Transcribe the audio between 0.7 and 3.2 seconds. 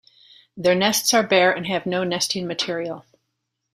nests are bare and have no nesting material.